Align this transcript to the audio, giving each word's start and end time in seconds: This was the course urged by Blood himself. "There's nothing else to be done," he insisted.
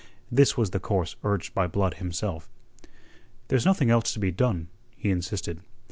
This 0.31 0.57
was 0.57 0.71
the 0.71 0.79
course 0.79 1.15
urged 1.23 1.53
by 1.53 1.67
Blood 1.67 1.97
himself. 2.01 2.49
"There's 3.49 3.67
nothing 3.67 3.91
else 3.91 4.11
to 4.13 4.19
be 4.19 4.31
done," 4.31 4.67
he 4.97 5.11
insisted. 5.11 5.61